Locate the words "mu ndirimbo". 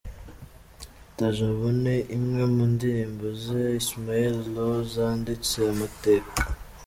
2.53-3.25